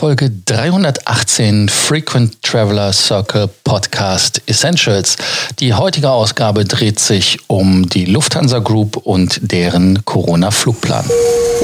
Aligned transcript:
Folge 0.00 0.30
318 0.46 1.68
Frequent 1.68 2.42
Traveler 2.42 2.90
Circle 2.90 3.50
Podcast 3.64 4.40
Essentials. 4.46 5.18
Die 5.58 5.74
heutige 5.74 6.08
Ausgabe 6.08 6.64
dreht 6.64 6.98
sich 6.98 7.38
um 7.48 7.86
die 7.86 8.06
Lufthansa 8.06 8.60
Group 8.60 8.96
und 8.96 9.38
deren 9.42 10.02
Corona-Flugplan. 10.06 11.04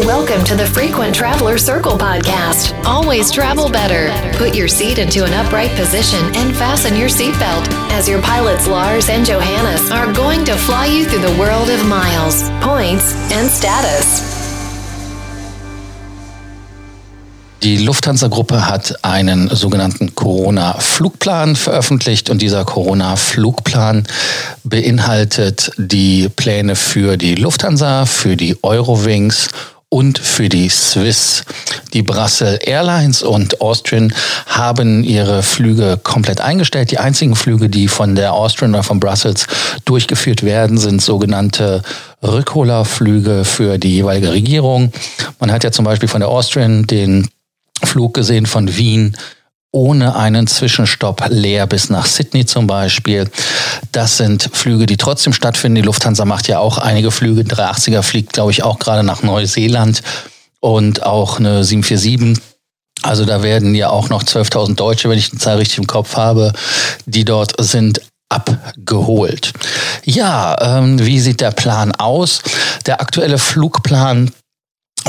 Welcome 0.04 0.44
to 0.44 0.54
the 0.54 0.66
Frequent 0.66 1.16
Traveler 1.16 1.56
Circle 1.56 1.96
podcast. 1.96 2.74
Always 2.84 3.30
travel 3.30 3.70
better. 3.70 4.10
Put 4.36 4.54
your 4.54 4.68
seat 4.68 4.98
into 4.98 5.24
an 5.24 5.32
upright 5.32 5.74
position 5.74 6.20
and 6.36 6.54
fasten 6.54 6.94
your 6.94 7.08
seatbelt 7.08 7.66
as 7.90 8.06
your 8.06 8.20
pilots 8.20 8.66
Lars 8.66 9.08
and 9.08 9.24
Johannes 9.24 9.90
are 9.90 10.12
going 10.12 10.44
to 10.44 10.52
fly 10.58 10.84
you 10.84 11.06
through 11.06 11.22
the 11.26 11.38
world 11.40 11.70
of 11.70 11.82
miles, 11.86 12.50
points, 12.60 13.14
and 13.32 13.48
status. 13.48 14.25
Die 17.62 17.78
Lufthansa-Gruppe 17.78 18.68
hat 18.68 19.02
einen 19.02 19.48
sogenannten 19.48 20.14
Corona-Flugplan 20.14 21.56
veröffentlicht 21.56 22.30
und 22.30 22.42
dieser 22.42 22.64
Corona-Flugplan 22.64 24.06
beinhaltet 24.62 25.72
die 25.76 26.28
Pläne 26.28 26.76
für 26.76 27.16
die 27.16 27.34
Lufthansa, 27.34 28.04
für 28.04 28.36
die 28.36 28.62
Eurowings 28.62 29.48
und 29.88 30.18
für 30.18 30.48
die 30.48 30.68
Swiss. 30.68 31.44
Die 31.94 32.02
Brussels 32.02 32.60
Airlines 32.62 33.22
und 33.22 33.60
Austrian 33.60 34.12
haben 34.46 35.02
ihre 35.02 35.42
Flüge 35.42 35.98
komplett 36.02 36.40
eingestellt. 36.40 36.90
Die 36.90 36.98
einzigen 36.98 37.36
Flüge, 37.36 37.68
die 37.68 37.88
von 37.88 38.14
der 38.14 38.34
Austrian 38.34 38.74
oder 38.74 38.82
von 38.82 39.00
Brussels 39.00 39.46
durchgeführt 39.84 40.42
werden, 40.42 40.76
sind 40.76 41.00
sogenannte 41.00 41.82
Rückholerflüge 42.22 43.44
für 43.44 43.78
die 43.78 43.94
jeweilige 43.94 44.32
Regierung. 44.32 44.92
Man 45.38 45.50
hat 45.50 45.64
ja 45.64 45.70
zum 45.70 45.84
Beispiel 45.84 46.08
von 46.08 46.20
der 46.20 46.28
Austrian 46.28 46.86
den 46.86 47.28
Flug 47.86 48.14
gesehen 48.14 48.46
von 48.46 48.76
Wien 48.76 49.16
ohne 49.76 50.16
einen 50.16 50.46
Zwischenstopp 50.46 51.26
leer 51.28 51.66
bis 51.66 51.90
nach 51.90 52.06
Sydney 52.06 52.46
zum 52.46 52.66
Beispiel. 52.66 53.28
Das 53.92 54.16
sind 54.16 54.48
Flüge, 54.52 54.86
die 54.86 54.96
trotzdem 54.96 55.34
stattfinden. 55.34 55.76
Die 55.76 55.82
Lufthansa 55.82 56.24
macht 56.24 56.48
ja 56.48 56.60
auch 56.60 56.78
einige 56.78 57.10
Flüge. 57.10 57.42
380er 57.42 58.02
fliegt, 58.02 58.32
glaube 58.32 58.52
ich, 58.52 58.62
auch 58.62 58.78
gerade 58.78 59.02
nach 59.02 59.22
Neuseeland 59.22 60.02
und 60.60 61.02
auch 61.02 61.38
eine 61.38 61.62
747. 61.62 62.42
Also 63.02 63.26
da 63.26 63.42
werden 63.42 63.74
ja 63.74 63.90
auch 63.90 64.08
noch 64.08 64.22
12.000 64.22 64.76
Deutsche, 64.76 65.10
wenn 65.10 65.18
ich 65.18 65.30
die 65.30 65.38
Zahl 65.38 65.58
richtig 65.58 65.78
im 65.78 65.86
Kopf 65.86 66.16
habe, 66.16 66.52
die 67.04 67.26
dort 67.26 67.52
sind, 67.60 68.00
abgeholt. 68.28 69.52
Ja, 70.04 70.56
ähm, 70.78 71.04
wie 71.04 71.20
sieht 71.20 71.40
der 71.40 71.52
Plan 71.52 71.92
aus? 71.92 72.42
Der 72.86 73.00
aktuelle 73.00 73.38
Flugplan 73.38 74.32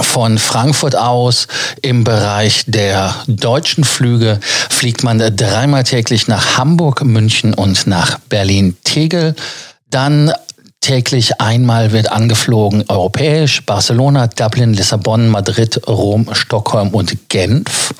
von 0.01 0.37
Frankfurt 0.37 0.95
aus 0.95 1.47
im 1.81 2.03
Bereich 2.03 2.63
der 2.67 3.15
deutschen 3.27 3.83
Flüge 3.83 4.39
fliegt 4.69 5.03
man 5.03 5.19
dreimal 5.35 5.83
täglich 5.83 6.27
nach 6.27 6.57
Hamburg, 6.57 7.03
München 7.03 7.53
und 7.53 7.87
nach 7.87 8.19
Berlin-Tegel. 8.29 9.35
Dann 9.89 10.31
täglich 10.81 11.41
einmal 11.41 11.91
wird 11.91 12.11
angeflogen 12.11 12.85
europäisch 12.87 13.65
Barcelona, 13.65 14.27
Dublin, 14.27 14.73
Lissabon, 14.73 15.29
Madrid, 15.29 15.87
Rom, 15.87 16.29
Stockholm 16.33 16.89
und 16.89 17.29
Genf. 17.29 17.93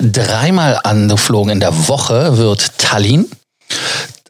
Dreimal 0.00 0.80
angeflogen 0.84 1.52
in 1.52 1.60
der 1.60 1.88
Woche 1.88 2.38
wird 2.38 2.78
Tallinn. 2.78 3.26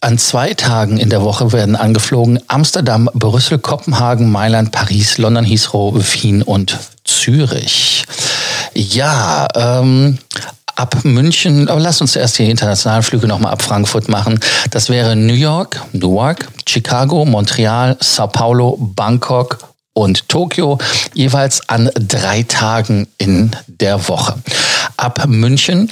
An 0.02 0.18
zwei 0.18 0.52
Tagen 0.52 0.98
in 0.98 1.10
der 1.10 1.22
Woche 1.22 1.52
werden 1.52 1.76
angeflogen 1.76 2.40
Amsterdam, 2.48 3.08
Brüssel, 3.14 3.60
Kopenhagen, 3.60 4.32
Mailand, 4.32 4.72
Paris, 4.72 5.16
London, 5.16 5.44
Heathrow, 5.44 5.94
Wien 5.94 6.42
und 6.42 6.76
Zürich. 7.04 8.04
Ja, 8.74 9.46
ähm, 9.54 10.18
ab 10.74 11.04
München, 11.04 11.68
aber 11.68 11.78
lass 11.78 12.00
uns 12.00 12.14
zuerst 12.14 12.36
die 12.36 12.50
internationalen 12.50 13.04
Flüge 13.04 13.28
nochmal 13.28 13.52
ab 13.52 13.62
Frankfurt 13.62 14.08
machen. 14.08 14.40
Das 14.72 14.88
wäre 14.88 15.14
New 15.14 15.34
York, 15.34 15.80
Newark, 15.92 16.48
Chicago, 16.68 17.24
Montreal, 17.24 17.96
Sao 18.00 18.26
Paulo, 18.26 18.76
Bangkok 18.80 19.58
und 19.92 20.28
Tokio, 20.28 20.78
jeweils 21.14 21.68
an 21.68 21.88
drei 21.94 22.42
Tagen 22.42 23.06
in 23.18 23.54
der 23.68 24.08
Woche. 24.08 24.34
Ab 25.02 25.26
München 25.26 25.90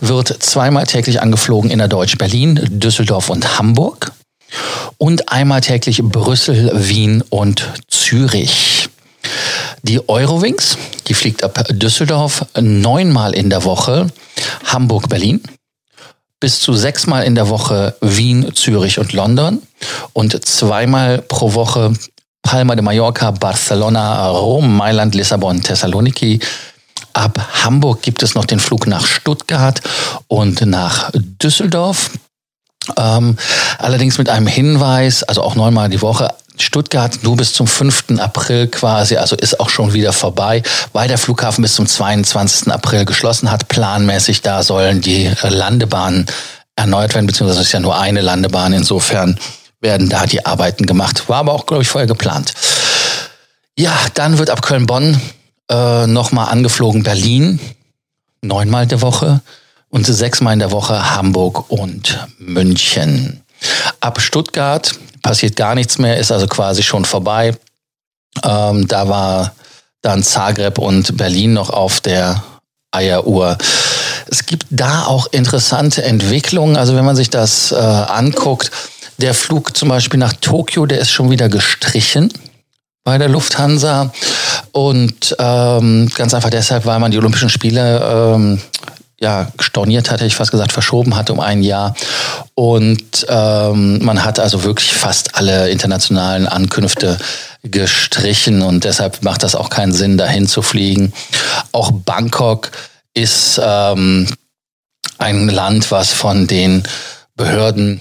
wird 0.00 0.28
zweimal 0.40 0.86
täglich 0.86 1.20
angeflogen 1.20 1.72
in 1.72 1.78
der 1.78 1.88
Deutsch 1.88 2.16
Berlin, 2.18 2.60
Düsseldorf 2.70 3.28
und 3.28 3.58
Hamburg 3.58 4.12
und 4.96 5.32
einmal 5.32 5.60
täglich 5.60 6.00
Brüssel, 6.00 6.70
Wien 6.72 7.24
und 7.30 7.68
Zürich. 7.88 8.88
Die 9.82 10.08
Eurowings, 10.08 10.78
die 11.08 11.14
fliegt 11.14 11.42
ab 11.42 11.66
Düsseldorf 11.68 12.46
neunmal 12.60 13.34
in 13.34 13.50
der 13.50 13.64
Woche, 13.64 14.06
Hamburg, 14.66 15.08
Berlin, 15.08 15.42
bis 16.38 16.60
zu 16.60 16.74
sechsmal 16.74 17.24
in 17.24 17.34
der 17.34 17.48
Woche 17.48 17.96
Wien, 18.02 18.54
Zürich 18.54 19.00
und 19.00 19.12
London 19.12 19.62
und 20.12 20.46
zweimal 20.46 21.22
pro 21.22 21.54
Woche 21.54 21.92
Palma 22.40 22.76
de 22.76 22.84
Mallorca, 22.84 23.32
Barcelona, 23.32 24.28
Rom, 24.28 24.76
Mailand, 24.76 25.16
Lissabon, 25.16 25.60
Thessaloniki. 25.60 26.38
Ab 27.14 27.40
Hamburg 27.64 28.02
gibt 28.02 28.22
es 28.22 28.34
noch 28.34 28.44
den 28.44 28.60
Flug 28.60 28.86
nach 28.86 29.06
Stuttgart 29.06 29.80
und 30.28 30.66
nach 30.66 31.10
Düsseldorf. 31.14 32.10
Ähm, 32.96 33.38
allerdings 33.78 34.18
mit 34.18 34.28
einem 34.28 34.46
Hinweis, 34.46 35.22
also 35.22 35.42
auch 35.42 35.54
neunmal 35.54 35.88
die 35.88 36.02
Woche, 36.02 36.34
Stuttgart 36.58 37.18
nur 37.22 37.36
bis 37.36 37.52
zum 37.52 37.66
5. 37.66 38.18
April 38.18 38.68
quasi, 38.68 39.16
also 39.16 39.36
ist 39.36 39.58
auch 39.58 39.70
schon 39.70 39.92
wieder 39.92 40.12
vorbei, 40.12 40.62
weil 40.92 41.08
der 41.08 41.18
Flughafen 41.18 41.62
bis 41.62 41.74
zum 41.74 41.86
22. 41.86 42.72
April 42.72 43.04
geschlossen 43.04 43.50
hat. 43.50 43.68
Planmäßig 43.68 44.42
da 44.42 44.62
sollen 44.62 45.00
die 45.00 45.32
Landebahnen 45.42 46.26
erneuert 46.76 47.14
werden, 47.14 47.26
beziehungsweise 47.26 47.60
es 47.60 47.68
ist 47.68 47.72
ja 47.72 47.80
nur 47.80 47.98
eine 47.98 48.20
Landebahn. 48.20 48.72
Insofern 48.72 49.38
werden 49.80 50.08
da 50.08 50.26
die 50.26 50.44
Arbeiten 50.44 50.86
gemacht. 50.86 51.28
War 51.28 51.38
aber 51.38 51.52
auch, 51.52 51.66
glaube 51.66 51.82
ich, 51.82 51.88
vorher 51.88 52.08
geplant. 52.08 52.54
Ja, 53.76 53.96
dann 54.14 54.38
wird 54.38 54.50
ab 54.50 54.62
Köln-Bonn 54.62 55.20
äh, 55.70 56.06
nochmal 56.06 56.48
angeflogen 56.48 57.02
Berlin, 57.02 57.60
neunmal 58.42 58.86
der 58.86 59.02
Woche 59.02 59.40
und 59.88 60.06
sechsmal 60.06 60.54
in 60.54 60.58
der 60.58 60.72
Woche 60.72 61.14
Hamburg 61.14 61.70
und 61.70 62.26
München. 62.38 63.42
Ab 64.00 64.20
Stuttgart 64.20 64.92
passiert 65.22 65.56
gar 65.56 65.74
nichts 65.74 65.98
mehr, 65.98 66.18
ist 66.18 66.32
also 66.32 66.46
quasi 66.46 66.82
schon 66.82 67.04
vorbei. 67.04 67.56
Ähm, 68.42 68.88
da 68.88 69.08
war 69.08 69.54
dann 70.02 70.22
Zagreb 70.22 70.78
und 70.78 71.16
Berlin 71.16 71.54
noch 71.54 71.70
auf 71.70 72.00
der 72.00 72.42
Eieruhr. 72.90 73.56
Es 74.30 74.46
gibt 74.46 74.66
da 74.70 75.04
auch 75.04 75.26
interessante 75.32 76.02
Entwicklungen. 76.04 76.76
Also 76.76 76.96
wenn 76.96 77.04
man 77.04 77.16
sich 77.16 77.30
das 77.30 77.72
äh, 77.72 77.76
anguckt, 77.76 78.70
der 79.18 79.34
Flug 79.34 79.76
zum 79.76 79.88
Beispiel 79.88 80.18
nach 80.18 80.34
Tokio, 80.34 80.86
der 80.86 80.98
ist 80.98 81.10
schon 81.10 81.30
wieder 81.30 81.48
gestrichen 81.48 82.32
bei 83.04 83.18
der 83.18 83.28
Lufthansa. 83.28 84.12
Und 84.74 85.36
ähm, 85.38 86.10
ganz 86.16 86.34
einfach 86.34 86.50
deshalb, 86.50 86.84
weil 86.84 86.98
man 86.98 87.12
die 87.12 87.18
Olympischen 87.18 87.48
Spiele 87.48 88.34
ähm, 88.34 88.60
ja, 89.20 89.52
storniert 89.60 90.10
hatte, 90.10 90.26
ich 90.26 90.34
fast 90.34 90.50
gesagt, 90.50 90.72
verschoben 90.72 91.14
hatte 91.14 91.32
um 91.32 91.38
ein 91.38 91.62
Jahr. 91.62 91.94
Und 92.54 93.24
ähm, 93.28 94.04
man 94.04 94.24
hat 94.24 94.40
also 94.40 94.64
wirklich 94.64 94.92
fast 94.92 95.36
alle 95.36 95.70
internationalen 95.70 96.48
Ankünfte 96.48 97.18
gestrichen 97.62 98.62
und 98.62 98.82
deshalb 98.82 99.22
macht 99.22 99.44
das 99.44 99.54
auch 99.54 99.70
keinen 99.70 99.92
Sinn, 99.92 100.18
dahin 100.18 100.48
zu 100.48 100.60
fliegen. 100.60 101.12
Auch 101.70 101.92
Bangkok 101.92 102.72
ist 103.14 103.60
ähm, 103.62 104.26
ein 105.18 105.48
Land, 105.50 105.92
was 105.92 106.12
von 106.12 106.48
den 106.48 106.82
Behörden 107.36 108.00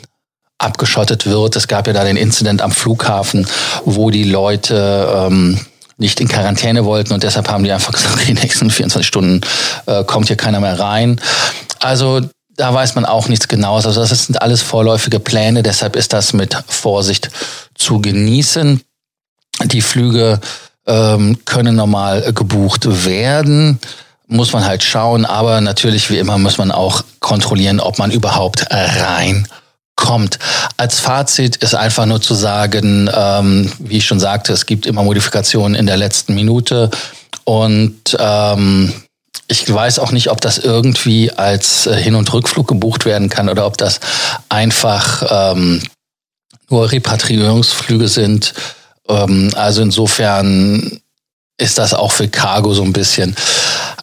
abgeschottet 0.58 1.28
wird. 1.28 1.56
Es 1.56 1.68
gab 1.68 1.86
ja 1.86 1.94
da 1.94 2.04
den 2.04 2.18
Incident 2.18 2.64
am 2.64 2.72
Flughafen, 2.72 3.46
wo 3.86 4.10
die 4.10 4.24
Leute 4.24 5.28
ähm, 5.28 5.60
nicht 5.98 6.20
in 6.20 6.28
Quarantäne 6.28 6.86
wollten 6.86 7.14
und 7.14 7.24
deshalb 7.24 7.50
haben 7.50 7.64
die 7.64 7.72
einfach 7.72 7.94
gesagt, 7.94 8.20
die 8.28 8.34
nächsten 8.34 8.70
24 8.70 9.08
Stunden 9.08 9.42
äh, 9.86 10.04
kommt 10.04 10.28
hier 10.28 10.38
keiner 10.38 10.60
mehr 10.60 10.80
rein. 10.80 11.20
Also 11.80 12.22
da 12.56 12.74
weiß 12.74 12.96
man 12.96 13.06
auch 13.06 13.28
nichts 13.30 13.48
Genaues. 13.48 13.86
Also 13.86 14.02
das 14.02 14.26
sind 14.26 14.42
alles 14.42 14.62
vorläufige 14.62 15.20
Pläne, 15.20 15.64
deshalb 15.64 15.96
ist 15.96 16.14
das 16.14 16.34
mit 16.34 16.56
Vorsicht 16.68 17.30
zu 17.76 18.00
genießen. 18.00 18.82
Die 19.66 19.82
Flüge 19.82 20.40
ähm, 20.86 21.40
können 21.46 21.76
normal 21.76 22.34
gebucht 22.34 23.06
werden 23.06 23.80
muss 24.28 24.54
man 24.54 24.66
halt 24.66 24.84
schauen, 24.84 25.26
aber 25.26 25.62
natürlich 25.62 26.10
wie 26.10 26.18
immer 26.18 26.38
muss 26.38 26.58
man 26.58 26.72
auch 26.72 27.04
kontrollieren, 27.20 27.80
ob 27.80 28.00
man 28.00 28.12
überhaupt 28.12 28.66
rein 28.72 29.48
kommt. 29.96 30.40
Als 30.78 31.00
Fazit 31.00 31.58
ist 31.58 31.76
einfach 31.76 32.06
nur 32.06 32.22
zu 32.22 32.34
sagen, 32.34 33.10
ähm, 33.14 33.72
wie 33.80 33.98
ich 33.98 34.06
schon 34.06 34.20
sagte, 34.20 34.54
es 34.54 34.66
gibt 34.66 34.86
immer 34.86 35.04
Modifikationen 35.04 35.76
in 35.76 35.86
der 35.86 35.98
letzten 35.98 36.36
Minute 36.36 36.90
und 37.44 38.18
ähm, 38.20 38.94
ich 39.48 39.72
weiß 39.72 40.00
auch 40.00 40.12
nicht, 40.12 40.30
ob 40.30 40.42
das 40.42 40.58
irgendwie 40.58 41.32
als 41.32 41.86
äh, 41.86 41.96
Hin- 41.96 42.16
und 42.16 42.32
Rückflug 42.34 42.68
gebucht 42.68 43.06
werden 43.06 43.30
kann 43.30 43.50
oder 43.50 43.66
ob 43.66 43.78
das 43.78 44.00
einfach 44.50 45.54
ähm, 45.54 45.84
nur 46.70 46.92
Repatriierungsflüge 46.92 48.08
sind. 48.08 48.54
Ähm, 49.08 49.52
also 49.56 49.82
insofern 49.82 51.00
ist 51.58 51.78
das 51.78 51.94
auch 51.94 52.12
für 52.12 52.30
Cargo 52.30 52.74
so 52.74 52.84
ein 52.84 52.94
bisschen. 52.94 53.36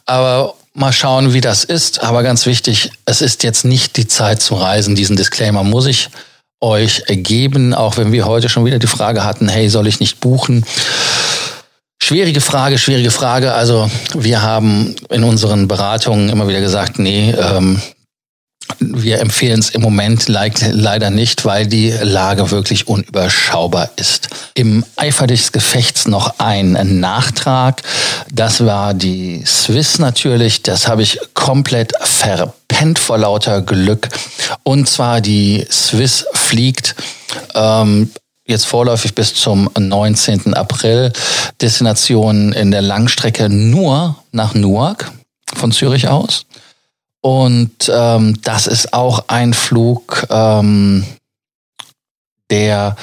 Aber 0.05 0.53
Mal 0.73 0.93
schauen, 0.93 1.33
wie 1.33 1.41
das 1.41 1.65
ist. 1.65 2.01
Aber 2.01 2.23
ganz 2.23 2.45
wichtig, 2.45 2.91
es 3.05 3.21
ist 3.21 3.43
jetzt 3.43 3.65
nicht 3.65 3.97
die 3.97 4.07
Zeit 4.07 4.41
zu 4.41 4.55
reisen. 4.55 4.95
Diesen 4.95 5.17
Disclaimer 5.17 5.63
muss 5.63 5.85
ich 5.85 6.09
euch 6.61 7.03
geben, 7.07 7.73
auch 7.73 7.97
wenn 7.97 8.11
wir 8.11 8.25
heute 8.25 8.49
schon 8.49 8.65
wieder 8.65 8.79
die 8.79 8.87
Frage 8.87 9.23
hatten, 9.23 9.49
hey, 9.49 9.69
soll 9.69 9.87
ich 9.87 9.99
nicht 9.99 10.19
buchen? 10.19 10.63
Schwierige 12.01 12.41
Frage, 12.41 12.77
schwierige 12.77 13.11
Frage. 13.11 13.53
Also 13.53 13.89
wir 14.13 14.41
haben 14.41 14.95
in 15.09 15.23
unseren 15.23 15.67
Beratungen 15.67 16.29
immer 16.29 16.47
wieder 16.47 16.61
gesagt, 16.61 16.99
nee, 16.99 17.31
ähm, 17.31 17.81
wir 18.79 19.19
empfehlen 19.19 19.59
es 19.59 19.69
im 19.69 19.81
Moment 19.81 20.27
leider 20.27 21.09
nicht, 21.09 21.45
weil 21.45 21.67
die 21.67 21.91
Lage 22.01 22.51
wirklich 22.51 22.87
unüberschaubar 22.87 23.89
ist. 23.95 24.29
Im 24.53 24.85
Eifer 24.95 25.27
des 25.27 25.51
Gefechts 25.51 26.07
noch 26.07 26.39
ein 26.39 26.99
Nachtrag. 26.99 27.81
Das 28.31 28.65
war 28.65 28.93
die 28.93 29.43
Swiss 29.45 29.99
natürlich. 29.99 30.63
Das 30.63 30.87
habe 30.87 31.03
ich 31.03 31.19
komplett 31.33 31.93
verpennt 32.81 32.99
vor 32.99 33.19
lauter 33.19 33.61
Glück. 33.61 34.09
Und 34.63 34.89
zwar 34.89 35.21
die 35.21 35.67
Swiss 35.69 36.25
fliegt 36.33 36.95
ähm, 37.53 38.09
jetzt 38.47 38.65
vorläufig 38.65 39.13
bis 39.13 39.35
zum 39.35 39.69
19. 39.77 40.55
April 40.55 41.13
Destinationen 41.61 42.53
in 42.53 42.71
der 42.71 42.81
Langstrecke 42.81 43.49
nur 43.49 44.15
nach 44.31 44.55
Newark 44.55 45.11
von 45.53 45.71
Zürich 45.71 46.07
aus. 46.07 46.47
Und 47.21 47.91
ähm, 47.93 48.41
das 48.41 48.65
ist 48.65 48.93
auch 48.93 49.25
ein 49.27 49.53
Flug, 49.53 50.25
ähm, 50.31 51.05
der 52.49 52.95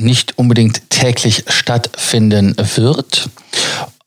nicht 0.00 0.36
unbedingt 0.36 0.90
täglich 0.90 1.44
stattfinden 1.46 2.56
wird. 2.74 3.30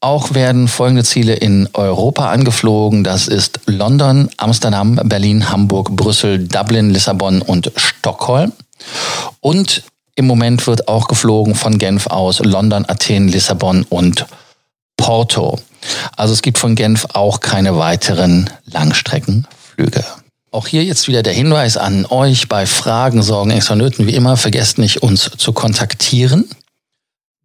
Auch 0.07 0.33
werden 0.33 0.69
folgende 0.69 1.03
Ziele 1.03 1.33
in 1.33 1.67
Europa 1.73 2.31
angeflogen. 2.31 3.03
Das 3.03 3.27
ist 3.27 3.59
London, 3.65 4.29
Amsterdam, 4.37 4.95
Berlin, 5.03 5.49
Hamburg, 5.49 5.97
Brüssel, 5.97 6.47
Dublin, 6.47 6.91
Lissabon 6.91 7.41
und 7.41 7.73
Stockholm. 7.75 8.53
Und 9.41 9.83
im 10.15 10.25
Moment 10.25 10.65
wird 10.65 10.87
auch 10.87 11.09
geflogen 11.09 11.55
von 11.55 11.77
Genf 11.77 12.07
aus 12.07 12.39
London, 12.39 12.85
Athen, 12.87 13.27
Lissabon 13.27 13.85
und 13.89 14.25
Porto. 14.95 15.59
Also 16.15 16.31
es 16.31 16.41
gibt 16.41 16.57
von 16.57 16.75
Genf 16.75 17.07
auch 17.11 17.41
keine 17.41 17.77
weiteren 17.77 18.49
Langstreckenflüge. 18.63 20.05
Auch 20.51 20.67
hier 20.67 20.85
jetzt 20.85 21.09
wieder 21.09 21.21
der 21.21 21.33
Hinweis 21.33 21.75
an 21.75 22.05
euch 22.05 22.47
bei 22.47 22.65
Fragen, 22.65 23.23
Sorgen, 23.23 23.51
Ängsten 23.51 23.77
Nöten. 23.77 24.07
Wie 24.07 24.15
immer, 24.15 24.37
vergesst 24.37 24.77
nicht, 24.77 25.03
uns 25.03 25.31
zu 25.37 25.51
kontaktieren, 25.51 26.49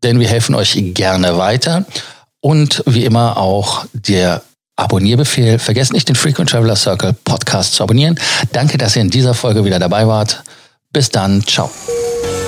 denn 0.05 0.21
wir 0.21 0.29
helfen 0.29 0.55
euch 0.55 0.81
gerne 0.95 1.39
weiter. 1.39 1.87
Und 2.43 2.83
wie 2.87 3.05
immer 3.05 3.37
auch 3.37 3.85
der 3.93 4.43
Abonnierbefehl. 4.77 5.59
Vergesst 5.59 5.93
nicht, 5.93 6.09
den 6.09 6.17
Frequent 6.17 6.51
Traveler 6.51 6.77
Circle 6.77 7.15
Podcast 7.25 7.75
zu 7.75 7.83
abonnieren. 7.85 8.19
Danke, 8.53 8.79
dass 8.79 8.97
ihr 8.97 9.03
in 9.03 9.11
dieser 9.11 9.33
Folge 9.33 9.65
wieder 9.65 9.79
dabei 9.79 10.09
wart. 10.09 10.43
Bis 10.93 11.09
dann. 11.09 11.47
Ciao. 11.47 11.71